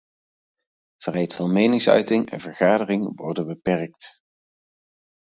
Vrijheid 0.97 1.33
van 1.33 1.53
meningsuiting 1.53 2.29
en 2.31 2.39
vergadering 2.39 3.15
worden 3.15 3.47
beperkt. 3.47 4.19